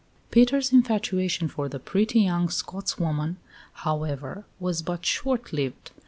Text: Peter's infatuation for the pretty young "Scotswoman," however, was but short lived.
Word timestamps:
Peter's 0.31 0.71
infatuation 0.73 1.47
for 1.47 1.69
the 1.69 1.77
pretty 1.77 2.21
young 2.21 2.49
"Scotswoman," 2.49 3.37
however, 3.85 4.45
was 4.59 4.81
but 4.81 5.05
short 5.05 5.53
lived. 5.53 5.91